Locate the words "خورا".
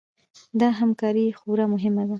1.39-1.65